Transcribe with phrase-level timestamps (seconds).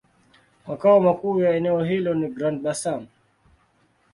[0.67, 3.05] Makao makuu ya eneo hilo ni Grand-Bassam.